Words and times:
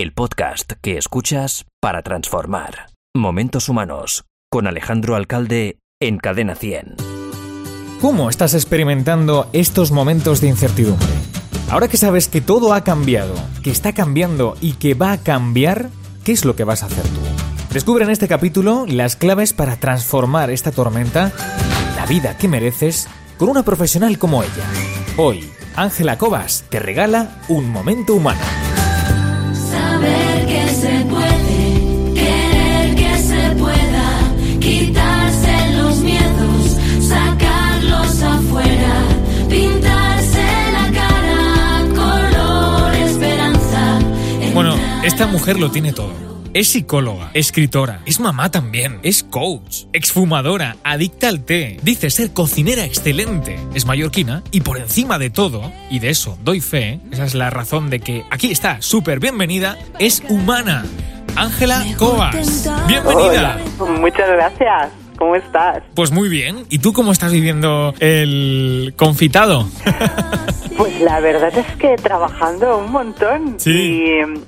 el 0.00 0.12
podcast 0.14 0.72
que 0.80 0.96
escuchas 0.96 1.66
para 1.78 2.02
transformar. 2.02 2.86
Momentos 3.14 3.68
Humanos, 3.68 4.24
con 4.50 4.66
Alejandro 4.66 5.14
Alcalde 5.14 5.78
en 6.00 6.16
Cadena 6.16 6.54
100. 6.54 6.96
¿Cómo 8.00 8.30
estás 8.30 8.54
experimentando 8.54 9.50
estos 9.52 9.90
momentos 9.90 10.40
de 10.40 10.48
incertidumbre? 10.48 11.06
Ahora 11.68 11.88
que 11.88 11.98
sabes 11.98 12.28
que 12.28 12.40
todo 12.40 12.72
ha 12.72 12.82
cambiado, 12.82 13.34
que 13.62 13.70
está 13.70 13.92
cambiando 13.92 14.56
y 14.62 14.72
que 14.72 14.94
va 14.94 15.12
a 15.12 15.18
cambiar, 15.18 15.90
¿qué 16.24 16.32
es 16.32 16.46
lo 16.46 16.56
que 16.56 16.64
vas 16.64 16.82
a 16.82 16.86
hacer 16.86 17.04
tú? 17.04 17.20
Descubre 17.74 18.04
en 18.04 18.10
este 18.10 18.26
capítulo 18.26 18.86
las 18.88 19.16
claves 19.16 19.52
para 19.52 19.76
transformar 19.76 20.50
esta 20.50 20.72
tormenta, 20.72 21.30
la 21.96 22.06
vida 22.06 22.38
que 22.38 22.48
mereces, 22.48 23.06
con 23.36 23.50
una 23.50 23.64
profesional 23.64 24.18
como 24.18 24.42
ella. 24.42 24.64
Hoy, 25.18 25.50
Ángela 25.76 26.16
Cobas 26.16 26.64
te 26.70 26.80
regala 26.80 27.42
un 27.48 27.70
momento 27.70 28.14
humano. 28.14 28.40
Esta 45.20 45.26
mujer 45.26 45.58
lo 45.58 45.70
tiene 45.70 45.92
todo. 45.92 46.29
Es 46.52 46.66
psicóloga, 46.66 47.30
escritora, 47.32 48.00
es 48.06 48.18
mamá 48.18 48.50
también, 48.50 48.98
es 49.04 49.22
coach, 49.22 49.84
exfumadora, 49.92 50.76
adicta 50.82 51.28
al 51.28 51.44
té, 51.44 51.76
dice 51.84 52.10
ser 52.10 52.32
cocinera 52.32 52.84
excelente, 52.84 53.56
es 53.72 53.86
mallorquina 53.86 54.42
y 54.50 54.62
por 54.62 54.76
encima 54.78 55.20
de 55.20 55.30
todo, 55.30 55.70
y 55.90 56.00
de 56.00 56.10
eso 56.10 56.36
doy 56.42 56.60
fe, 56.60 56.98
esa 57.12 57.24
es 57.24 57.36
la 57.36 57.50
razón 57.50 57.88
de 57.88 58.00
que 58.00 58.24
aquí 58.32 58.50
está, 58.50 58.82
súper 58.82 59.20
bienvenida, 59.20 59.78
es 60.00 60.24
humana. 60.28 60.84
Ángela 61.36 61.84
Cobas, 61.96 62.68
bienvenida. 62.88 63.60
Hola, 63.78 64.00
muchas 64.00 64.28
gracias. 64.28 64.99
¿Cómo 65.20 65.36
estás? 65.36 65.82
Pues 65.94 66.10
muy 66.12 66.30
bien. 66.30 66.64
¿Y 66.70 66.78
tú 66.78 66.94
cómo 66.94 67.12
estás 67.12 67.30
viviendo 67.30 67.92
el 68.00 68.94
confitado? 68.96 69.68
Pues 70.76 70.98
la 71.02 71.20
verdad 71.20 71.52
es 71.58 71.66
que 71.76 71.94
trabajando 71.96 72.78
un 72.78 72.90
montón 72.90 73.56
Sí. 73.60 73.70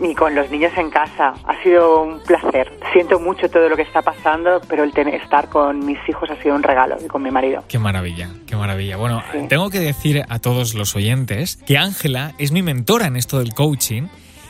y, 0.00 0.06
y 0.11 0.15
con 0.15 0.34
los 0.34 0.50
niños 0.50 0.73
en 0.78 0.89
casa. 0.89 1.34
Ha 1.47 1.62
sido 1.62 2.05
un 2.05 2.20
placer. 2.20 2.73
Siento 2.95 3.20
mucho 3.20 3.50
todo 3.50 3.69
lo 3.69 3.77
que 3.77 3.83
está 3.83 4.00
pasando, 4.00 4.59
pero 4.67 4.83
el 4.83 4.93
tener, 4.95 5.17
estar 5.17 5.50
con 5.50 5.84
mis 5.84 5.98
hijos 6.09 6.31
ha 6.31 6.43
sido 6.43 6.55
un 6.55 6.62
regalo 6.62 6.97
y 7.05 7.06
con 7.06 7.23
mi 7.23 7.31
marido. 7.31 7.62
Qué 7.69 7.78
maravilla, 7.78 8.31
qué 8.47 8.56
maravilla. 8.56 8.97
Bueno, 8.97 9.23
Sí. 9.31 9.41
tengo 9.50 9.69
que 9.69 9.81
decir 9.81 10.23
a 10.27 10.39
todos 10.39 10.73
los 10.73 10.97
oyentes 10.97 11.56
que 11.67 11.77
Ángela 11.77 12.33
es 12.39 12.50
mi 12.50 12.62
mentora 12.62 13.09
en 13.09 13.17
esto 13.17 13.39
del 13.39 13.53
coaching 13.53 14.05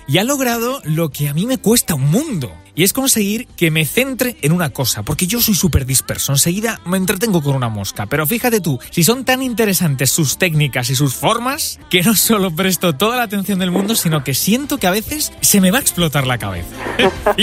y 0.09 0.19
ha 0.19 0.25
logrado 0.25 0.81
lo 0.85 1.11
que 1.11 1.29
a 1.29 1.35
mí 1.35 1.47
me 1.47 1.59
cuesta 1.59 1.95
un 1.95 2.11
mundo. 2.11 2.53
Y 2.75 2.85
es 2.85 2.95
conseguir 2.95 3.47
que 3.49 3.71
me 3.71 3.85
centre 3.85 4.35
en 4.41 4.51
una 4.51 4.71
cosa, 4.71 5.03
porque 5.03 5.27
yo 5.27 5.43
soy 5.43 5.55
súper 5.55 5.85
disperso, 5.85 6.33
enseguida 6.33 6.81
me 6.87 6.97
entretengo 6.97 7.43
con 7.43 7.55
una 7.55 7.69
mosca. 7.69 8.07
Pero 8.07 8.27
fíjate 8.27 8.63
tú, 8.63 8.79
si 8.91 9.05
son 9.05 9.27
tan 9.27 9.43
interesantes 9.43 10.11
sus 10.11 10.39
técnicas 10.39 10.89
y 10.89 10.95
sus 10.95 11.15
formas, 11.15 11.79
que 11.91 12.03
no 12.03 12.15
solo 12.15 12.51
presto 12.55 12.95
toda 12.95 13.19
la 13.19 13.25
atención 13.25 13.59
del 13.59 13.71
mundo, 13.71 13.95
sino 13.95 14.25
que 14.25 14.33
siento 14.33 14.79
que 14.79 14.87
a 14.87 14.91
veces 14.91 15.33
se 15.43 15.61
me 15.61 15.71
va 15.71 15.79
a 15.79 15.81
explotar 15.83 16.27
la 16.27 16.39
cabeza. 16.39 16.69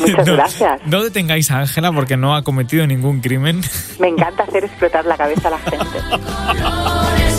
Muchas 0.00 0.26
No- 0.26 0.32
gracias. 0.34 0.80
No 0.86 1.04
detengáis 1.04 1.50
a 1.52 1.60
Ángela 1.60 1.92
porque 1.92 2.16
no 2.16 2.34
ha 2.34 2.42
cometido 2.42 2.84
ningún 2.84 3.20
crimen. 3.20 3.60
Me 4.00 4.08
encanta 4.08 4.42
hacer 4.42 4.64
explotar 4.64 5.04
la 5.06 5.16
cabeza 5.16 5.48
a 5.48 5.50
la 5.52 5.58
gente. 5.58 7.28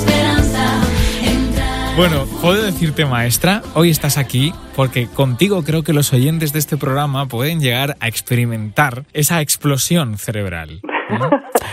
Bueno, 1.96 2.26
puedo 2.42 2.64
decirte, 2.64 3.06
maestra, 3.06 3.62
hoy 3.76 3.92
estás 3.92 4.18
aquí 4.18 4.52
porque 4.76 5.06
contigo 5.06 5.62
creo 5.62 5.84
que 5.84 5.94
los 5.94 6.12
oyentes 6.12 6.52
de 6.52 6.58
este 6.58 6.76
programa 6.76 7.28
pueden 7.28 7.60
llegar 7.60 7.98
a 8.00 8.08
experimentar 8.08 9.04
esa 9.14 9.42
explosión 9.42 10.18
cerebral. 10.18 10.82
¿no? 11.12 11.30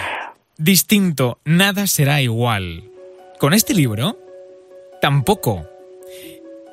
Distinto, 0.58 1.38
nada 1.46 1.86
será 1.86 2.20
igual. 2.20 2.84
Con 3.38 3.54
este 3.54 3.72
libro, 3.72 4.18
tampoco. 5.00 5.64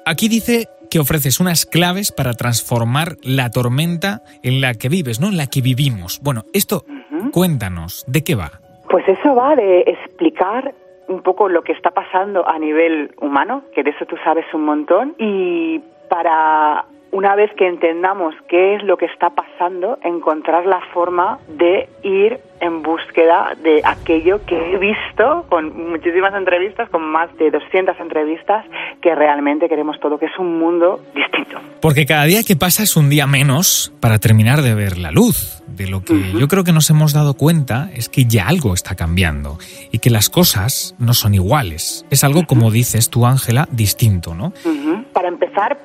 Aquí 0.06 0.28
dice 0.28 0.68
que 0.92 1.00
ofreces 1.00 1.40
unas 1.40 1.66
claves 1.66 2.12
para 2.12 2.34
transformar 2.34 3.16
la 3.24 3.50
tormenta 3.50 4.24
en 4.44 4.60
la 4.60 4.74
que 4.74 4.90
vives, 4.90 5.22
¿no? 5.22 5.30
En 5.30 5.38
la 5.38 5.48
que 5.48 5.62
vivimos. 5.62 6.20
Bueno, 6.22 6.44
esto, 6.54 6.84
cuéntanos, 7.32 8.04
¿de 8.08 8.26
qué 8.26 8.36
va? 8.36 8.60
Pues 8.90 9.08
eso 9.08 9.36
va 9.36 9.56
de 9.56 9.82
explicar 9.88 10.74
un 11.08 11.22
poco 11.22 11.50
lo 11.50 11.64
que 11.64 11.72
está 11.72 11.92
pasando 11.92 12.48
a 12.48 12.58
nivel 12.60 13.12
humano, 13.20 13.64
que 13.74 13.84
de 13.84 13.92
eso 13.92 14.06
tú 14.06 14.18
sabes 14.24 14.46
un 14.54 14.66
montón, 14.66 15.16
y 15.18 15.80
para 16.10 16.86
una 17.12 17.36
vez 17.36 17.52
que 17.58 17.68
entendamos 17.68 18.36
qué 18.48 18.76
es 18.76 18.84
lo 18.84 18.98
que 18.98 19.06
está 19.06 19.30
pasando, 19.30 19.98
encontrar 20.04 20.66
la 20.66 20.82
forma 20.94 21.40
de 21.48 21.90
ir 22.04 22.40
en 22.60 22.82
búsqueda 22.82 23.54
de 23.64 23.82
aquello 23.84 24.44
que 24.46 24.74
he 24.74 24.78
visto 24.78 25.46
con 25.50 25.90
muchísimas 25.90 26.34
entrevistas, 26.34 26.90
con 26.90 27.04
más 27.04 27.36
de 27.38 27.52
200 27.52 28.00
entrevistas, 28.00 28.66
que 29.02 29.14
realmente 29.16 29.70
queremos 29.70 30.00
todo, 30.00 30.18
que 30.18 30.26
es 30.26 30.38
un 30.40 30.60
mundo 30.60 31.00
distinto. 31.14 31.60
Porque 31.82 32.06
cada 32.06 32.26
día 32.26 32.44
que 32.44 32.56
pasa 32.56 32.84
es 32.84 32.98
un 32.98 33.10
día 33.10 33.28
menos 33.28 33.94
para 34.00 34.20
terminar 34.20 34.62
de 34.62 34.76
ver 34.76 34.98
la 34.98 35.12
luz. 35.12 35.62
De 35.68 35.86
lo 35.86 36.02
que 36.02 36.32
yo 36.32 36.48
creo 36.48 36.64
que 36.64 36.72
nos 36.72 36.90
hemos 36.90 37.14
dado 37.14 37.36
cuenta 37.36 37.92
es 37.94 38.10
que 38.10 38.26
ya 38.26 38.48
algo 38.48 38.74
está 38.74 38.96
cambiando 38.96 39.60
y 39.92 40.00
que 40.00 40.10
las 40.10 40.28
cosas 40.28 40.96
no 40.98 41.14
son 41.14 41.36
iguales. 41.36 42.04
Es 42.10 42.24
algo, 42.24 42.48
como 42.48 42.72
dices 42.72 43.12
tú, 43.12 43.28
Ángela, 43.28 43.68
distinto, 43.72 44.34
¿no? 44.34 44.54
Ujú. 44.66 45.04
Para 45.07 45.07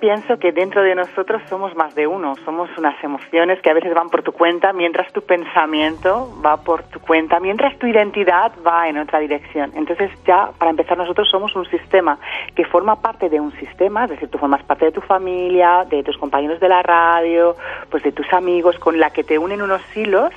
pienso 0.00 0.38
que 0.38 0.52
dentro 0.52 0.82
de 0.82 0.94
nosotros 0.94 1.40
somos 1.48 1.74
más 1.74 1.94
de 1.94 2.06
uno, 2.06 2.34
somos 2.44 2.68
unas 2.76 3.02
emociones 3.02 3.58
que 3.62 3.70
a 3.70 3.72
veces 3.72 3.94
van 3.94 4.10
por 4.10 4.22
tu 4.22 4.32
cuenta, 4.32 4.74
mientras 4.74 5.10
tu 5.14 5.22
pensamiento 5.22 6.28
va 6.44 6.58
por 6.58 6.82
tu 6.82 7.00
cuenta, 7.00 7.40
mientras 7.40 7.78
tu 7.78 7.86
identidad 7.86 8.52
va 8.66 8.86
en 8.88 8.98
otra 8.98 9.18
dirección. 9.18 9.72
Entonces 9.74 10.10
ya, 10.26 10.50
para 10.58 10.70
empezar, 10.70 10.98
nosotros 10.98 11.26
somos 11.30 11.56
un 11.56 11.64
sistema 11.70 12.18
que 12.54 12.66
forma 12.66 13.00
parte 13.00 13.30
de 13.30 13.40
un 13.40 13.50
sistema, 13.52 14.04
es 14.04 14.10
decir, 14.10 14.28
tú 14.28 14.36
formas 14.36 14.62
parte 14.62 14.84
de 14.84 14.92
tu 14.92 15.00
familia, 15.00 15.86
de 15.88 16.02
tus 16.02 16.18
compañeros 16.18 16.60
de 16.60 16.68
la 16.68 16.82
radio, 16.82 17.56
pues 17.90 18.02
de 18.02 18.12
tus 18.12 18.30
amigos, 18.34 18.78
con 18.78 19.00
la 19.00 19.08
que 19.08 19.24
te 19.24 19.38
unen 19.38 19.62
unos 19.62 19.80
hilos 19.96 20.32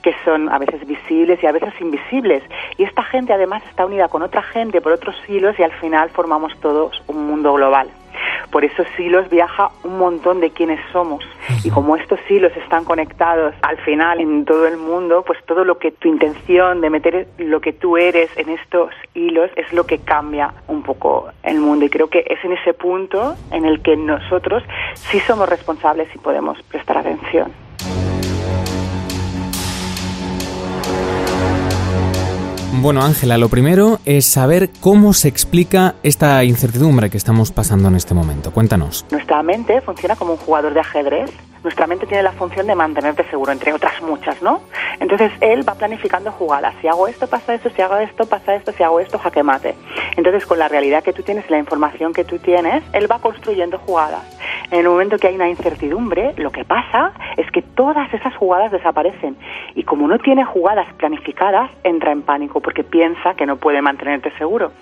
que 0.00 0.14
son 0.24 0.48
a 0.48 0.58
veces 0.58 0.86
visibles 0.86 1.42
y 1.42 1.46
a 1.46 1.52
veces 1.52 1.74
invisibles. 1.80 2.44
Y 2.78 2.84
esta 2.84 3.02
gente 3.02 3.32
además 3.32 3.64
está 3.68 3.84
unida 3.84 4.06
con 4.06 4.22
otra 4.22 4.42
gente 4.42 4.80
por 4.80 4.92
otros 4.92 5.16
hilos 5.26 5.58
y 5.58 5.64
al 5.64 5.72
final 5.72 6.10
formamos 6.10 6.56
todos 6.60 7.02
un 7.08 7.26
mundo 7.26 7.52
global. 7.54 7.90
Por 8.50 8.64
esos 8.64 8.86
hilos 8.98 9.28
viaja 9.28 9.70
un 9.84 9.98
montón 9.98 10.40
de 10.40 10.50
quienes 10.50 10.80
somos. 10.92 11.24
Y 11.64 11.70
como 11.70 11.96
estos 11.96 12.18
hilos 12.28 12.52
están 12.56 12.84
conectados 12.84 13.54
al 13.62 13.78
final 13.78 14.20
en 14.20 14.44
todo 14.44 14.66
el 14.66 14.76
mundo, 14.76 15.24
pues 15.26 15.38
todo 15.46 15.64
lo 15.64 15.78
que 15.78 15.90
tu 15.90 16.08
intención 16.08 16.80
de 16.80 16.90
meter 16.90 17.28
lo 17.38 17.60
que 17.60 17.72
tú 17.72 17.96
eres 17.96 18.30
en 18.36 18.48
estos 18.48 18.90
hilos 19.14 19.50
es 19.56 19.72
lo 19.72 19.86
que 19.86 19.98
cambia 19.98 20.52
un 20.68 20.82
poco 20.82 21.28
el 21.42 21.60
mundo. 21.60 21.84
Y 21.84 21.90
creo 21.90 22.08
que 22.08 22.24
es 22.28 22.44
en 22.44 22.52
ese 22.52 22.72
punto 22.74 23.34
en 23.50 23.64
el 23.64 23.82
que 23.82 23.96
nosotros 23.96 24.62
sí 24.94 25.20
somos 25.20 25.48
responsables 25.48 26.08
y 26.14 26.18
podemos 26.18 26.60
prestar 26.62 26.98
atención. 26.98 27.65
Bueno, 32.78 33.02
Ángela, 33.02 33.38
lo 33.38 33.48
primero 33.48 33.98
es 34.04 34.26
saber 34.26 34.70
cómo 34.80 35.14
se 35.14 35.28
explica 35.28 35.94
esta 36.02 36.44
incertidumbre 36.44 37.08
que 37.08 37.16
estamos 37.16 37.50
pasando 37.50 37.88
en 37.88 37.96
este 37.96 38.12
momento. 38.12 38.52
Cuéntanos. 38.52 39.06
Nuestra 39.10 39.42
mente 39.42 39.80
funciona 39.80 40.14
como 40.14 40.32
un 40.32 40.38
jugador 40.38 40.74
de 40.74 40.80
ajedrez. 40.80 41.30
Nuestra 41.64 41.86
mente 41.86 42.06
tiene 42.06 42.22
la 42.22 42.32
función 42.32 42.66
de 42.66 42.74
mantenerte 42.76 43.28
seguro, 43.28 43.50
entre 43.50 43.72
otras 43.72 44.00
muchas, 44.02 44.40
¿no? 44.40 44.60
Entonces 45.00 45.32
él 45.40 45.68
va 45.68 45.74
planificando 45.74 46.30
jugadas. 46.30 46.74
Si 46.80 46.86
hago 46.86 47.08
esto, 47.08 47.26
pasa 47.26 47.54
esto. 47.54 47.70
Si 47.74 47.82
hago 47.82 47.96
esto, 47.96 48.26
pasa 48.26 48.54
esto. 48.54 48.72
Si 48.72 48.82
hago 48.82 49.00
esto, 49.00 49.18
jaque 49.18 49.42
mate. 49.42 49.74
Entonces 50.16 50.46
con 50.46 50.58
la 50.58 50.68
realidad 50.68 51.02
que 51.02 51.12
tú 51.12 51.22
tienes 51.22 51.48
la 51.50 51.58
información 51.58 52.12
que 52.12 52.24
tú 52.24 52.38
tienes, 52.38 52.84
él 52.92 53.10
va 53.10 53.18
construyendo 53.18 53.78
jugadas. 53.78 54.22
En 54.70 54.80
el 54.80 54.88
momento 54.88 55.18
que 55.18 55.28
hay 55.28 55.34
una 55.34 55.48
incertidumbre, 55.48 56.34
lo 56.36 56.50
que 56.50 56.64
pasa 56.64 57.12
es 57.36 57.50
que 57.50 57.62
todas 57.62 58.12
esas 58.12 58.34
jugadas 58.36 58.72
desaparecen. 58.72 59.36
Y 59.74 59.84
como 59.84 60.08
no 60.08 60.18
tiene 60.18 60.44
jugadas 60.44 60.86
planificadas, 60.94 61.70
entra 61.84 62.12
en 62.12 62.22
pánico 62.22 62.60
porque 62.60 62.82
piensa 62.82 63.34
que 63.34 63.46
no 63.46 63.56
puede 63.56 63.82
mantenerte 63.82 64.32
seguro. 64.38 64.72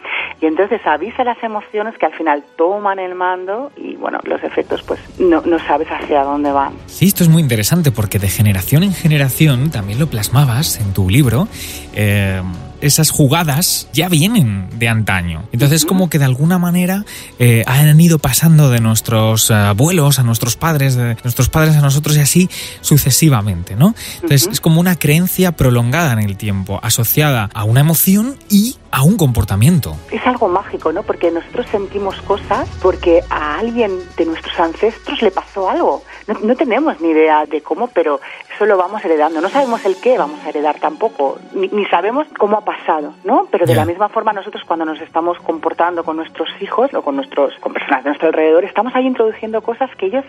Y 0.40 0.46
entonces 0.46 0.80
avisa 0.86 1.24
las 1.24 1.42
emociones 1.42 1.96
que 1.98 2.06
al 2.06 2.14
final 2.14 2.44
toman 2.56 2.98
el 2.98 3.14
mando 3.14 3.70
y 3.76 3.96
bueno, 3.96 4.18
los 4.24 4.42
efectos 4.42 4.82
pues 4.82 5.00
no, 5.18 5.42
no 5.42 5.58
sabes 5.58 5.88
hacia 5.88 6.22
dónde 6.22 6.52
van. 6.52 6.74
Sí, 6.86 7.06
esto 7.06 7.22
es 7.22 7.28
muy 7.28 7.42
interesante 7.42 7.90
porque 7.90 8.18
de 8.18 8.28
generación 8.28 8.82
en 8.82 8.92
generación, 8.92 9.70
también 9.70 9.98
lo 9.98 10.06
plasmabas 10.06 10.80
en 10.80 10.92
tu 10.92 11.08
libro, 11.08 11.48
eh, 11.94 12.40
esas 12.84 13.10
jugadas 13.10 13.88
ya 13.92 14.08
vienen 14.08 14.68
de 14.78 14.88
antaño. 14.88 15.44
Entonces, 15.52 15.84
como 15.84 16.10
que 16.10 16.18
de 16.18 16.24
alguna 16.24 16.58
manera 16.58 17.04
eh, 17.38 17.64
han 17.66 18.00
ido 18.00 18.18
pasando 18.18 18.70
de 18.70 18.80
nuestros 18.80 19.50
eh, 19.50 19.54
abuelos 19.54 20.18
a 20.18 20.22
nuestros 20.22 20.56
padres, 20.56 20.94
de 20.94 21.16
nuestros 21.24 21.48
padres 21.48 21.76
a 21.76 21.80
nosotros 21.80 22.16
y 22.16 22.20
así 22.20 22.50
sucesivamente, 22.80 23.76
¿no? 23.76 23.94
Entonces, 24.16 24.48
es 24.52 24.60
como 24.60 24.80
una 24.80 24.96
creencia 24.96 25.52
prolongada 25.52 26.12
en 26.12 26.20
el 26.20 26.36
tiempo, 26.36 26.78
asociada 26.82 27.50
a 27.54 27.64
una 27.64 27.80
emoción 27.80 28.36
y 28.48 28.76
a 28.90 29.02
un 29.02 29.16
comportamiento. 29.16 29.96
Es 30.12 30.24
algo 30.26 30.48
mágico, 30.48 30.92
¿no? 30.92 31.02
Porque 31.02 31.30
nosotros 31.30 31.66
sentimos 31.70 32.14
cosas 32.22 32.68
porque 32.80 33.22
a 33.30 33.58
alguien 33.58 33.90
de 34.16 34.26
nuestros 34.26 34.58
ancestros 34.60 35.20
le 35.22 35.30
pasó 35.30 35.68
algo. 35.68 36.02
No, 36.26 36.38
no 36.42 36.56
tenemos 36.56 37.00
ni 37.00 37.10
idea 37.10 37.46
de 37.46 37.60
cómo, 37.60 37.88
pero 37.88 38.20
eso 38.54 38.66
lo 38.66 38.76
vamos 38.76 39.04
heredando. 39.04 39.40
No 39.40 39.48
sabemos 39.48 39.84
el 39.84 39.96
qué 39.96 40.16
vamos 40.18 40.40
a 40.44 40.48
heredar 40.48 40.78
tampoco, 40.78 41.38
ni, 41.54 41.68
ni 41.68 41.84
sabemos 41.86 42.26
cómo 42.38 42.58
ha 42.58 42.64
pasado, 42.64 43.14
¿no? 43.24 43.48
Pero 43.50 43.66
de 43.66 43.74
la 43.74 43.84
misma 43.84 44.08
forma 44.08 44.32
nosotros 44.32 44.62
cuando 44.66 44.84
nos 44.84 45.00
estamos 45.00 45.38
comportando 45.38 46.04
con 46.04 46.16
nuestros 46.16 46.48
hijos 46.60 46.92
o 46.94 47.02
con 47.02 47.16
nuestros 47.16 47.54
con 47.60 47.72
personas 47.72 48.04
de 48.04 48.10
nuestro 48.10 48.28
alrededor, 48.28 48.64
estamos 48.64 48.94
ahí 48.94 49.06
introduciendo 49.06 49.62
cosas 49.62 49.90
que 49.96 50.06
ellos 50.06 50.24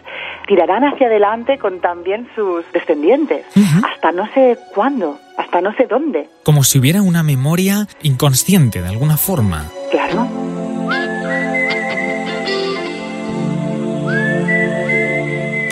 tirarán 0.48 0.84
hacia 0.84 1.08
adelante 1.08 1.58
con 1.58 1.80
también 1.80 2.28
sus 2.36 2.66
descendientes, 2.72 3.46
hasta 3.84 4.12
no 4.12 4.28
sé 4.34 4.58
cuándo, 4.74 5.18
hasta 5.38 5.62
no 5.62 5.74
sé 5.74 5.88
dónde. 5.88 6.30
Como 6.44 6.64
si 6.64 6.80
hubiera 6.80 7.02
una 7.02 7.24
memoria 7.24 7.88
inconsciente 8.02 8.82
de 8.82 8.90
alguna 8.90 9.18
forma. 9.18 9.66
Claro. 9.92 10.28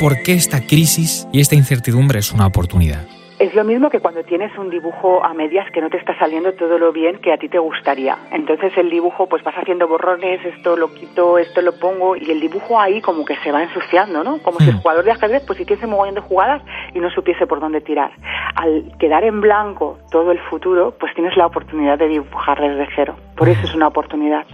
¿Por 0.04 0.22
qué 0.22 0.34
esta 0.34 0.60
crisis 0.60 1.26
y 1.32 1.40
esta 1.40 1.56
incertidumbre 1.56 2.20
es 2.20 2.34
una 2.34 2.46
oportunidad? 2.46 3.08
Es 3.40 3.56
lo 3.56 3.64
mismo 3.64 3.90
que 3.90 4.02
cuando 4.02 4.22
tienes 4.26 4.52
un 4.58 4.70
dibujo 4.70 5.24
a 5.24 5.34
medias 5.34 5.72
que 5.72 5.80
no 5.80 5.90
te 5.90 5.96
está 5.96 6.14
saliendo 6.20 6.52
todo 6.56 6.78
lo 6.78 6.92
bien 6.92 7.20
que 7.20 7.32
a 7.32 7.38
ti 7.38 7.48
te 7.48 7.58
gustaría. 7.58 8.18
Entonces 8.30 8.74
el 8.76 8.90
dibujo, 8.90 9.28
pues 9.28 9.42
vas 9.46 9.56
haciendo 9.56 9.88
borrones, 9.88 10.44
esto 10.44 10.76
lo 10.76 10.94
quito, 10.94 11.38
esto 11.38 11.62
lo 11.62 11.80
pongo, 11.80 12.18
y 12.18 12.30
el 12.30 12.42
dibujo 12.42 12.82
ahí 12.82 13.00
como 13.00 13.24
que 13.24 13.38
se 13.38 13.54
va 13.54 13.64
ensuciando, 13.64 14.26
¿no? 14.26 14.40
Como 14.40 14.60
si 14.60 14.72
el 14.72 14.76
Mm. 14.76 14.82
jugador 14.82 15.06
de 15.06 15.12
ajedrez 15.12 15.44
pues 15.48 15.62
hiciese 15.62 15.86
un 15.86 15.92
mogollón 15.92 16.16
de 16.16 16.22
jugadas 16.22 16.62
y 16.94 17.00
no 17.00 17.10
supiese 17.10 17.48
por 17.48 17.62
dónde 17.62 17.80
tirar. 17.80 18.12
Al 18.56 18.92
quedar 19.00 19.24
en 19.24 19.40
blanco 19.40 20.00
todo 20.12 20.34
el 20.34 20.40
futuro, 20.50 20.98
pues 21.00 21.14
tienes 21.14 21.38
la 21.38 21.46
oportunidad 21.46 21.98
de 21.98 22.10
dibujar 22.10 22.60
desde 22.60 22.90
cero. 22.94 23.16
Por 23.38 23.48
eso 23.48 23.62
es 23.64 23.74
una 23.74 23.88
oportunidad, 23.88 24.46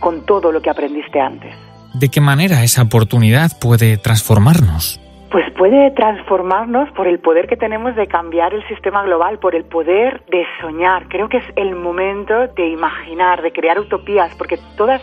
con 0.00 0.24
todo 0.24 0.50
lo 0.50 0.62
que 0.62 0.70
aprendiste 0.70 1.20
antes. 1.20 1.54
¿De 1.94 2.08
qué 2.10 2.20
manera 2.20 2.64
esa 2.64 2.82
oportunidad 2.82 3.52
puede 3.60 3.96
transformarnos? 3.98 5.00
Pues 5.30 5.48
puede 5.52 5.92
transformarnos 5.92 6.90
por 6.90 7.06
el 7.06 7.20
poder 7.20 7.46
que 7.46 7.56
tenemos 7.56 7.94
de 7.94 8.08
cambiar 8.08 8.52
el 8.52 8.66
sistema 8.66 9.04
global, 9.04 9.38
por 9.38 9.54
el 9.54 9.64
poder 9.64 10.24
de 10.28 10.44
soñar. 10.60 11.06
Creo 11.06 11.28
que 11.28 11.36
es 11.36 11.44
el 11.54 11.76
momento 11.76 12.48
de 12.48 12.68
imaginar, 12.68 13.42
de 13.42 13.52
crear 13.52 13.78
utopías, 13.78 14.34
porque 14.34 14.58
todas 14.76 15.00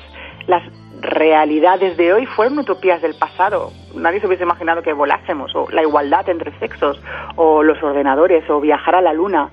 las 0.48 0.64
realidades 1.00 1.96
de 1.96 2.12
hoy 2.12 2.26
fueron 2.26 2.60
utopías 2.60 3.02
del 3.02 3.16
pasado. 3.16 3.72
Nadie 3.96 4.20
se 4.20 4.28
hubiese 4.28 4.44
imaginado 4.44 4.84
que 4.84 4.92
volásemos, 4.92 5.56
o 5.56 5.70
la 5.72 5.84
igualdad 5.84 6.28
entre 6.28 6.52
sexos, 6.60 7.02
o 7.38 7.64
los 7.64 7.82
ordenadores, 7.82 8.50
o 8.50 8.60
viajar 8.60 8.96
a 8.96 9.02
la 9.02 9.14
luna. 9.14 9.50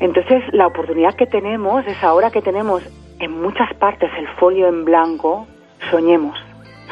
Entonces, 0.00 0.42
la 0.52 0.66
oportunidad 0.66 1.14
que 1.14 1.26
tenemos 1.26 1.86
es 1.86 2.02
ahora 2.02 2.32
que 2.32 2.42
tenemos 2.42 2.82
en 3.20 3.40
muchas 3.40 3.72
partes 3.74 4.10
el 4.18 4.26
folio 4.40 4.66
en 4.66 4.84
blanco, 4.84 5.46
soñemos, 5.90 6.36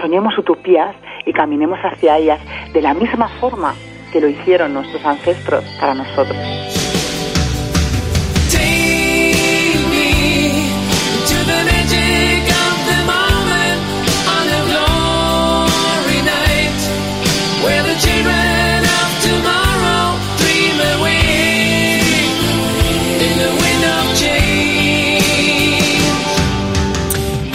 soñemos 0.01 0.37
utopías 0.39 0.95
y 1.25 1.33
caminemos 1.33 1.79
hacia 1.81 2.19
ellas 2.19 2.41
de 2.73 2.83
la 2.83 2.95
misma 2.95 3.29
forma 3.41 3.75
que 4.13 4.21
lo 4.21 4.29
hicieron 4.29 4.75
nuestros 4.75 5.05
ancestros 5.05 5.65
para 5.81 5.95
nosotros. 5.95 6.37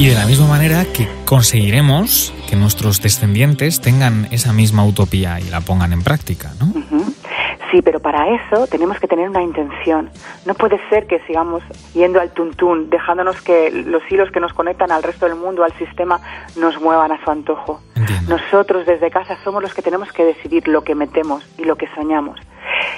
Y 0.02 0.08
de 0.08 0.16
la 0.16 0.26
misma 0.26 0.48
manera 0.48 0.84
que 0.84 1.08
conseguiremos 1.26 2.34
que 2.50 2.56
nuestros 2.56 3.04
descendientes 3.04 3.82
tengan 3.82 4.28
esa 4.32 4.52
misma 4.52 4.84
utopía 4.84 5.40
y 5.40 5.44
la 5.44 5.62
pongan 5.62 5.94
en 5.94 6.02
práctica, 6.02 6.54
¿no? 6.60 6.74
Sí, 7.70 7.84
pero 7.84 8.00
para 8.00 8.34
eso 8.34 8.66
tenemos 8.66 9.00
que 9.00 9.08
tener 9.08 9.30
una 9.30 9.44
intención. 9.44 10.10
No 10.48 10.56
puede 10.56 10.80
ser 10.90 11.06
que 11.06 11.20
sigamos 11.28 11.62
yendo 11.94 12.20
al 12.20 12.32
tuntún, 12.32 12.90
dejándonos 12.90 13.44
que 13.44 13.70
los 13.70 14.02
hilos 14.12 14.32
que 14.32 14.40
nos 14.40 14.54
conectan 14.54 14.92
al 14.92 15.04
resto 15.04 15.28
del 15.28 15.36
mundo, 15.36 15.64
al 15.64 15.74
sistema, 15.74 16.20
nos 16.56 16.82
muevan 16.82 17.12
a 17.12 17.24
su 17.24 17.30
antojo. 17.30 17.80
Entiendo. 17.96 18.38
Nosotros 18.38 18.88
desde 18.88 19.12
casa 19.12 19.38
somos 19.44 19.62
los 19.62 19.76
que 19.76 19.84
tenemos 19.84 20.12
que 20.12 20.26
decidir 20.26 20.68
lo 20.68 20.84
que 20.84 20.96
metemos 20.96 21.48
y 21.60 21.64
lo 21.64 21.76
que 21.76 21.88
soñamos. 21.94 22.40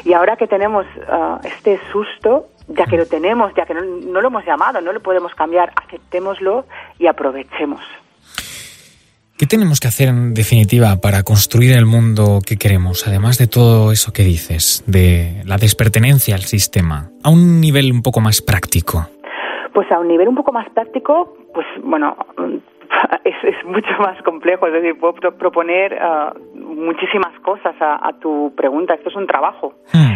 Y 0.06 0.14
ahora 0.14 0.38
que 0.38 0.48
tenemos 0.48 0.86
ah, 1.10 1.40
este 1.44 1.80
susto, 1.92 2.48
ya 2.68 2.86
que 2.86 2.98
lo 2.98 3.06
tenemos, 3.06 3.54
ya 3.56 3.66
que 3.66 3.74
no, 3.74 3.82
no 3.82 4.22
lo 4.22 4.28
hemos 4.28 4.46
llamado, 4.46 4.82
no 4.82 4.94
lo 4.94 5.02
podemos 5.02 5.34
cambiar, 5.36 5.72
aceptémoslo 5.76 6.66
y 7.00 7.08
aprovechemos. 7.08 7.82
¿Qué 9.38 9.48
tenemos 9.48 9.80
que 9.80 9.88
hacer 9.88 10.10
en 10.10 10.34
definitiva 10.34 11.02
para 11.02 11.24
construir 11.24 11.76
el 11.76 11.86
mundo 11.86 12.40
que 12.46 12.56
queremos, 12.58 13.08
además 13.08 13.38
de 13.40 13.48
todo 13.48 13.92
eso 13.92 14.14
que 14.14 14.24
dices, 14.24 14.84
de 14.86 15.42
la 15.46 15.58
despertenencia 15.58 16.36
al 16.36 16.44
sistema, 16.44 17.10
a 17.24 17.30
un 17.30 17.60
nivel 17.60 17.92
un 17.92 18.04
poco 18.04 18.22
más 18.22 18.42
práctico? 18.42 19.08
Pues 19.74 19.92
a 19.92 20.00
un 20.00 20.08
nivel 20.08 20.28
un 20.28 20.36
poco 20.36 20.54
más 20.54 20.70
práctico, 20.70 21.36
pues 21.52 21.66
bueno, 21.84 22.16
es, 23.24 23.36
es 23.44 23.66
mucho 23.66 23.92
más 24.00 24.22
complejo. 24.24 24.68
Es 24.68 24.74
decir, 24.74 24.98
puedo 25.00 25.14
pro- 25.14 25.36
proponer 25.38 25.98
ah, 26.02 26.34
muchísimas 26.56 27.38
cosas 27.42 27.76
a, 27.82 28.08
a 28.08 28.14
tu 28.20 28.54
pregunta. 28.56 28.94
Esto 28.94 29.10
es 29.10 29.16
un 29.16 29.28
trabajo. 29.28 29.74
Hmm, 29.94 30.14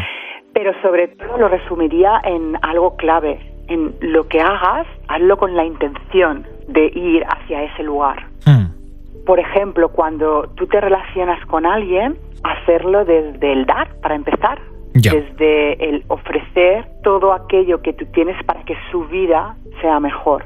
Pero 0.54 0.72
sobre 0.82 1.08
todo 1.10 1.38
lo 1.38 1.48
resumiría 1.48 2.20
en 2.24 2.58
algo 2.62 2.96
clave. 2.98 3.40
En 3.70 3.96
lo 4.02 4.28
que 4.28 4.40
hagas, 4.40 4.88
hazlo 5.10 5.38
con 5.38 5.56
la 5.56 5.66
intención 5.66 6.46
de 6.70 6.86
ir 6.96 7.24
hacia 7.26 7.64
ese 7.64 7.84
lugar. 7.84 8.26
hmm, 8.46 9.26
Por 9.26 9.40
ejemplo, 9.40 9.90
cuando 9.90 10.44
tú 10.56 10.68
te 10.68 10.80
relacionas 10.80 11.46
con 11.48 11.66
alguien, 11.66 12.18
hacerlo 12.44 13.04
desde 13.04 13.52
el 13.52 13.66
dar, 13.66 13.88
para 14.02 14.16
empezar. 14.16 14.60
Ya. 14.94 15.12
Desde 15.12 15.90
el 15.90 16.04
ofrecer 16.08 16.88
todo 17.04 17.32
aquello 17.34 17.82
que 17.84 17.94
tú 17.94 18.06
tienes 18.14 18.42
para 18.46 18.64
que 18.64 18.76
su 18.90 19.04
vida 19.06 19.56
sea 19.82 20.00
mejor. 20.00 20.46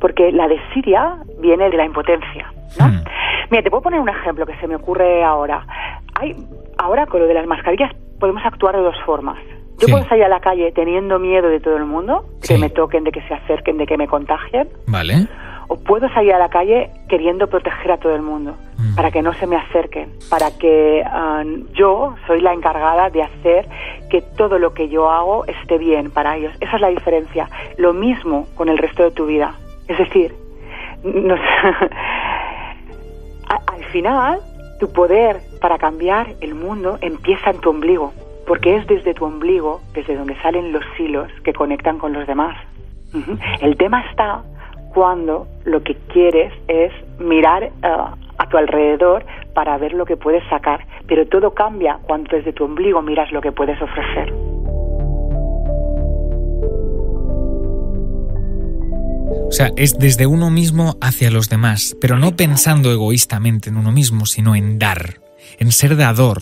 Porque 0.00 0.32
la 0.32 0.48
desidia 0.48 1.16
viene 1.40 1.70
de 1.70 1.76
la 1.76 1.84
impotencia, 1.84 2.52
¿no? 2.78 2.86
Hmm. 2.88 3.04
Mira, 3.50 3.62
te 3.62 3.70
puedo 3.70 3.82
poner 3.82 4.00
un 4.00 4.08
ejemplo 4.08 4.46
que 4.46 4.56
se 4.56 4.66
me 4.66 4.76
ocurre 4.76 5.22
ahora. 5.24 5.66
Hay, 6.20 6.36
ahora 6.78 7.06
con 7.06 7.20
lo 7.20 7.26
de 7.26 7.34
las 7.34 7.46
mascarillas 7.46 7.92
podemos 8.18 8.44
actuar 8.44 8.76
de 8.76 8.82
dos 8.82 8.96
formas. 9.04 9.38
Yo 9.78 9.86
Sí. 9.86 9.92
puedo 9.92 10.04
salir 10.06 10.24
a 10.24 10.28
la 10.28 10.40
calle 10.40 10.70
teniendo 10.72 11.18
miedo 11.18 11.48
de 11.48 11.58
todo 11.60 11.76
el 11.76 11.84
mundo, 11.86 12.24
Sí. 12.40 12.54
que 12.54 12.60
me 12.60 12.70
toquen, 12.70 13.04
de 13.04 13.10
que 13.12 13.20
se 13.22 13.34
acerquen, 13.34 13.78
de 13.78 13.86
que 13.86 13.96
me 13.96 14.06
contagien 14.06 14.68
Vale. 14.86 15.26
o 15.68 15.76
puedo 15.76 16.08
salir 16.10 16.32
a 16.34 16.38
la 16.38 16.48
calle 16.48 16.90
queriendo 17.08 17.48
proteger 17.48 17.90
a 17.92 17.96
todo 17.98 18.14
el 18.14 18.22
mundo 18.22 18.54
Mm. 18.78 18.94
para 18.94 19.10
que 19.10 19.22
no 19.22 19.32
se 19.34 19.46
me 19.46 19.56
acerquen, 19.56 20.10
para 20.30 20.50
que 20.56 21.02
ah, 21.04 21.42
yo 21.72 22.14
soy 22.26 22.40
la 22.40 22.52
encargada 22.52 23.10
de 23.10 23.22
hacer 23.22 23.66
que 24.08 24.22
todo 24.36 24.58
lo 24.58 24.72
que 24.72 24.88
yo 24.88 25.10
hago 25.10 25.44
esté 25.46 25.78
bien 25.78 26.10
para 26.10 26.36
ellos. 26.36 26.52
Esa 26.60 26.76
es 26.76 26.80
la 26.82 26.88
diferencia. 26.88 27.48
Lo 27.76 27.92
mismo 27.92 28.46
con 28.54 28.68
el 28.68 28.78
resto 28.78 29.02
de 29.02 29.10
tu 29.10 29.26
vida. 29.26 29.54
Es 29.88 29.98
decir, 29.98 30.34
al 33.48 33.84
final 33.90 34.40
tu 34.78 34.92
poder 34.92 35.40
para 35.60 35.78
cambiar 35.78 36.28
el 36.40 36.54
mundo 36.54 36.98
empieza 37.00 37.50
en 37.50 37.60
tu 37.60 37.70
ombligo, 37.70 38.12
porque 38.46 38.76
es 38.76 38.86
desde 38.86 39.14
tu 39.14 39.24
ombligo 39.24 39.80
desde 39.94 40.16
donde 40.16 40.36
salen 40.42 40.72
los 40.72 40.84
hilos 40.98 41.30
que 41.44 41.52
conectan 41.52 41.98
con 41.98 42.12
los 42.12 42.26
demás. 42.26 42.56
El 43.60 43.76
tema 43.76 44.00
está 44.10 44.42
cuando 44.94 45.46
lo 45.64 45.82
que 45.82 45.94
quieres 46.12 46.52
es 46.66 46.92
mirar 47.18 47.70
ah, 47.82 48.14
a 48.38 48.48
tu 48.48 48.56
alrededor 48.56 49.24
para 49.54 49.76
ver 49.78 49.92
lo 49.92 50.04
que 50.04 50.16
puedes 50.16 50.42
sacar, 50.48 50.86
pero 51.06 51.26
todo 51.26 51.52
cambia 51.52 51.98
cuando 52.02 52.34
desde 52.36 52.52
tu 52.52 52.64
ombligo 52.64 53.02
miras 53.02 53.30
lo 53.32 53.40
que 53.40 53.52
puedes 53.52 53.80
ofrecer. 53.80 54.32
O 59.52 59.54
sea, 59.54 59.68
es 59.76 59.98
desde 59.98 60.26
uno 60.26 60.48
mismo 60.48 60.94
hacia 61.02 61.30
los 61.30 61.50
demás, 61.50 61.94
pero 62.00 62.16
no 62.16 62.30
pensando 62.38 62.90
egoístamente 62.90 63.68
en 63.68 63.76
uno 63.76 63.92
mismo, 63.92 64.24
sino 64.24 64.54
en 64.54 64.78
dar, 64.78 65.20
en 65.58 65.72
ser 65.72 65.94
dador. 65.98 66.38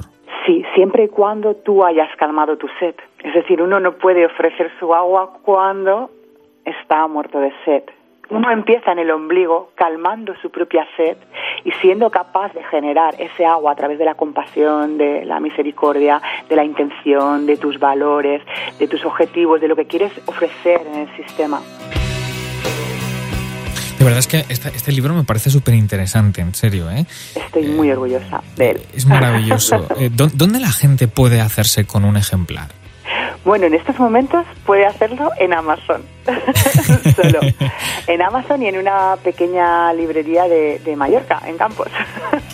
Sí, 0.47 0.65
siempre 0.77 1.07
y 1.07 1.09
cuando 1.09 1.57
tú 1.57 1.85
hayas 1.85 2.09
calmado 2.19 2.57
tu 2.57 2.69
sed. 2.79 2.95
Es 3.25 3.35
decir, 3.35 3.61
uno 3.63 3.81
no 3.81 3.95
puede 3.99 4.27
ofrecer 4.27 4.71
su 4.79 4.95
agua 4.95 5.39
cuando 5.43 6.13
está 6.65 7.09
muerto 7.09 7.41
de 7.41 7.53
sed. 7.65 7.83
uno 8.31 8.49
empieza 8.53 8.93
en 8.93 9.01
el 9.01 9.11
ombligo 9.11 9.73
calmando 9.75 10.37
su 10.41 10.49
propia 10.51 10.87
sed 10.97 11.17
y 11.65 11.73
siendo 11.83 12.13
capaz 12.13 12.55
de 12.55 12.63
generar 12.63 13.17
ese 13.19 13.45
agua 13.45 13.73
a 13.73 13.75
través 13.75 13.99
de 13.99 14.05
la 14.05 14.15
compasión, 14.15 14.99
de 14.99 15.25
la 15.25 15.41
misericordia, 15.41 16.23
de 16.49 16.55
la 16.55 16.63
intención, 16.63 17.45
de 17.45 17.57
tus 17.57 17.81
valores, 17.81 18.41
de 18.79 18.87
tus 18.87 19.05
objetivos, 19.05 19.61
de 19.61 19.67
lo 19.67 19.75
que 19.75 19.87
quieres 19.87 20.13
ofrecer 20.29 20.83
en 20.87 21.01
el 21.01 21.17
sistema. 21.17 21.61
De 24.01 24.05
verdad 24.07 24.19
es 24.19 24.27
que 24.27 24.47
esta- 24.49 24.71
este 24.71 24.93
libro 24.93 25.13
me 25.15 25.25
parece 25.25 25.51
súper 25.51 25.75
interesante, 25.75 26.41
en 26.41 26.55
serio, 26.55 26.91
¿eh? 26.91 27.05
Estoy 27.37 27.67
muy 27.67 27.91
orgullosa 27.91 28.43
de 28.57 28.71
él. 28.71 28.81
Es 28.95 29.05
maravilloso. 29.07 29.87
Eh, 30.01 30.09
¿dó- 30.11 30.31
¿Dónde 30.33 30.59
la 30.59 30.73
gente 30.73 31.07
puede 31.07 31.41
hacerse 31.43 31.85
con 31.85 32.05
un 32.07 32.17
ejemplar? 32.17 32.69
Bueno, 33.45 33.67
en 33.67 33.75
estos 33.75 33.99
momentos 33.99 34.47
puede 34.65 34.87
hacerlo 34.87 35.31
en 35.39 35.53
Amazon. 35.53 36.03
Solo. 37.17 37.41
En 38.07 38.23
Amazon 38.23 38.63
y 38.63 38.69
en 38.69 38.79
una 38.79 39.17
pequeña 39.23 39.93
librería 39.93 40.45
de, 40.45 40.79
de 40.85 40.97
Mallorca, 40.97 41.41
en 41.47 41.57
Campos. 41.59 41.89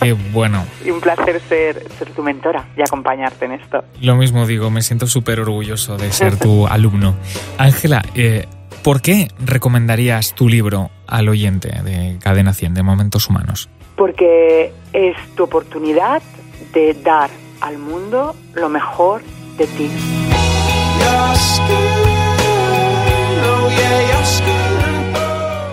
Qué 0.01 0.11
bueno. 0.13 0.65
y 0.85 0.89
un 0.91 0.99
placer 0.99 1.41
ser, 1.47 1.81
ser 1.97 2.09
tu 2.11 2.23
mentora 2.23 2.65
y 2.77 2.81
acompañarte 2.81 3.45
en 3.45 3.53
esto. 3.53 3.83
Lo 4.01 4.15
mismo 4.15 4.45
digo, 4.45 4.69
me 4.69 4.81
siento 4.81 5.07
súper 5.07 5.39
orgulloso 5.39 5.97
de 5.97 6.11
ser 6.11 6.37
tu 6.37 6.67
alumno. 6.67 7.15
Ángela, 7.57 8.01
eh, 8.15 8.45
¿por 8.83 9.01
qué 9.01 9.27
recomendarías 9.39 10.33
tu 10.33 10.47
libro 10.47 10.89
al 11.07 11.29
oyente 11.29 11.69
de 11.83 12.17
Cadena 12.19 12.53
100 12.53 12.73
de 12.73 12.83
Momentos 12.83 13.29
Humanos? 13.29 13.69
Porque 13.95 14.71
es 14.93 15.15
tu 15.35 15.43
oportunidad 15.43 16.21
de 16.73 16.93
dar 16.93 17.29
al 17.61 17.77
mundo 17.77 18.35
lo 18.53 18.69
mejor 18.69 19.21
de 19.57 19.67
ti. 19.67 19.89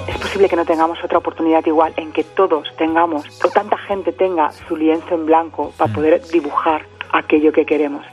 Es 0.08 0.18
posible 0.18 0.48
que 0.48 0.56
no 0.56 0.64
tengamos 0.64 0.98
otra 1.04 1.18
oportunidad 1.18 1.64
igual 1.66 1.92
en 1.96 2.12
que 2.12 2.24
todos 2.24 2.68
tengamos, 2.76 3.24
o 3.44 3.48
tanta 3.50 3.76
gente 3.78 4.12
tenga 4.12 4.50
su 4.66 4.76
lienzo 4.76 5.14
en 5.14 5.26
blanco 5.26 5.72
para 5.76 5.92
poder 5.92 6.22
dibujar 6.32 6.86
aquello 7.12 7.52
que 7.52 7.64
queremos. 7.64 8.04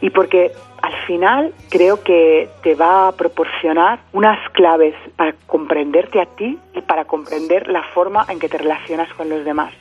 Y 0.00 0.10
porque 0.10 0.52
al 0.82 0.94
final 1.06 1.52
creo 1.68 2.02
que 2.02 2.48
te 2.62 2.74
va 2.74 3.08
a 3.08 3.12
proporcionar 3.12 4.00
unas 4.12 4.38
claves 4.52 4.94
para 5.16 5.34
comprenderte 5.46 6.20
a 6.20 6.26
ti 6.26 6.58
y 6.74 6.80
para 6.80 7.04
comprender 7.04 7.68
la 7.68 7.82
forma 7.94 8.24
en 8.28 8.38
que 8.38 8.48
te 8.48 8.58
relacionas 8.58 9.12
con 9.14 9.28
los 9.28 9.44
demás. 9.44 9.72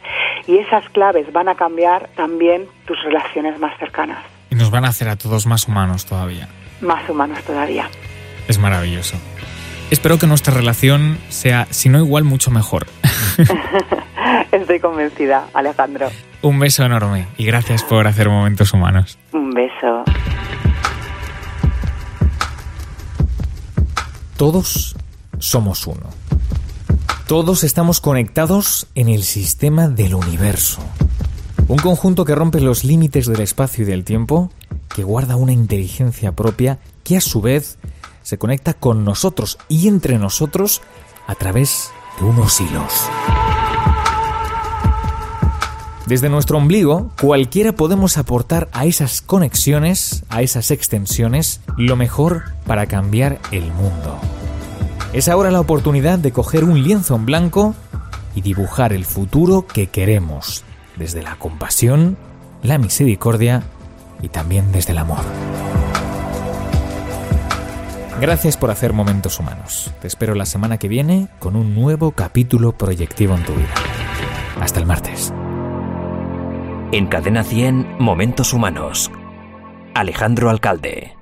Y 0.48 0.58
esas 0.58 0.88
claves 0.90 1.32
van 1.32 1.48
a 1.48 1.56
cambiar 1.56 2.10
también 2.16 2.68
tus 2.86 3.02
relaciones 3.04 3.60
más 3.60 3.78
cercanas, 3.78 4.20
Y 4.50 4.56
nos 4.56 4.72
van 4.72 4.84
a 4.86 4.90
hacer 4.90 5.08
a 5.08 5.16
todos 5.16 5.46
más 5.46 5.68
humanos 5.68 6.06
todavía. 6.06 6.50
más 6.82 7.08
humanos 7.10 7.42
todavía. 7.44 7.90
Es 8.48 8.58
maravilloso. 8.58 9.18
Espero 9.92 10.18
que 10.20 10.28
nuestra 10.28 10.54
relación 10.54 11.18
sea, 11.30 11.66
si 11.72 11.90
no 11.90 12.00
igual, 12.00 12.24
mucho 12.24 12.52
mejor. 12.52 12.86
Estoy 14.52 14.80
convencida, 14.80 15.48
Alejandro. 15.54 16.10
Un 16.42 16.60
beso 16.60 16.84
enorme 16.84 17.28
y 17.38 17.46
gracias 17.46 17.84
por 17.84 18.08
hacer 18.08 18.30
Momentos 18.30 18.74
Humanos. 18.74 19.18
Un 19.34 19.52
beso. 19.52 20.04
Todos 24.38 24.96
somos 25.40 25.86
uno. 25.86 26.10
Todos 27.28 27.64
estamos 27.64 28.00
conectados 28.00 28.88
en 28.96 29.10
el 29.10 29.24
sistema 29.24 29.88
del 29.88 30.16
universo. 30.16 30.82
Un 31.68 31.78
conjunto 31.78 32.26
que 32.26 32.34
rompe 32.34 32.62
los 32.62 32.84
límites 32.84 33.28
del 33.28 33.42
espacio 33.42 33.84
y 33.84 33.88
del 33.88 34.04
tiempo, 34.04 34.50
que 34.96 35.04
guarda 35.04 35.36
una 35.36 35.52
inteligencia 35.52 36.32
propia, 36.32 36.80
que 37.04 37.18
a 37.18 37.22
su 37.22 37.42
vez 37.42 37.78
se 38.24 38.40
conecta 38.40 38.74
con 38.74 39.04
nosotros 39.04 39.60
y 39.68 39.88
entre 39.88 40.18
nosotros 40.18 40.82
a 41.28 41.36
través 41.36 41.92
de 42.20 42.26
unos 42.26 42.60
hilos. 42.60 43.10
Desde 46.10 46.28
nuestro 46.28 46.58
ombligo, 46.58 47.12
cualquiera 47.22 47.72
podemos 47.72 48.18
aportar 48.18 48.68
a 48.72 48.86
esas 48.86 49.22
conexiones, 49.22 50.24
a 50.30 50.42
esas 50.42 50.72
extensiones, 50.72 51.62
lo 51.78 51.96
mejor 51.96 52.46
para 52.66 52.88
cambiar 52.88 53.38
el 53.51 53.72
mundo. 53.74 54.20
Es 55.13 55.30
ahora 55.30 55.51
la 55.51 55.60
oportunidad 55.60 56.18
de 56.18 56.32
coger 56.32 56.63
un 56.63 56.82
lienzo 56.82 57.16
en 57.16 57.28
blanco 57.28 57.75
y 58.34 58.42
dibujar 58.42 58.92
el 58.92 59.06
futuro 59.06 59.68
que 59.68 59.86
queremos, 59.86 60.63
desde 60.98 61.22
la 61.22 61.36
compasión, 61.36 62.18
la 62.63 62.80
misericordia 62.80 63.62
y 64.20 64.30
también 64.30 64.72
desde 64.72 64.94
el 64.94 64.98
amor. 64.98 65.22
Gracias 68.20 68.58
por 68.58 68.72
hacer 68.72 68.94
momentos 68.94 69.39
humanos. 69.39 69.92
Te 70.01 70.08
espero 70.08 70.34
la 70.34 70.48
semana 70.48 70.80
que 70.80 70.88
viene 70.88 71.28
con 71.38 71.56
un 71.56 71.75
nuevo 71.75 72.13
capítulo 72.13 72.72
proyectivo 72.72 73.36
en 73.36 73.44
tu 73.44 73.54
vida. 73.54 73.75
Hasta 74.60 74.80
el 74.80 74.88
martes. 74.88 75.32
En 76.91 77.05
Cadena 77.05 77.43
100, 77.43 77.98
Momentos 78.00 78.51
Humanos. 78.51 79.12
Alejandro 79.93 80.50
Alcalde. 80.50 81.19